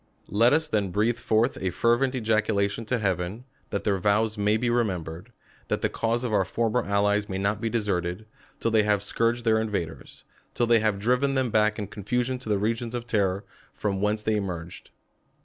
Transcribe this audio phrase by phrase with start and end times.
[0.31, 4.67] Let us then breathe forth a fervent ejaculation to Heaven, that their vows may be
[4.67, 5.27] remem bered;
[5.67, 7.85] that the cause of our former allies may not be descrteil',
[8.25, 8.25] THE COLUMBIAN ORATOR.
[8.25, 10.23] 231^ deserted, till they have scourged their invaders,
[10.55, 13.43] till tliey have driven them back in confusion to the regions of terror,
[13.75, 14.89] from whence they emerged.